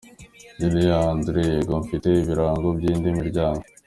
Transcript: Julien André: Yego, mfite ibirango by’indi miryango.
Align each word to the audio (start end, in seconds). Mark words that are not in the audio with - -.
Julien 0.59 1.03
André: 1.13 1.41
Yego, 1.51 1.73
mfite 1.83 2.07
ibirango 2.21 2.67
by’indi 2.77 3.09
miryango. 3.19 3.63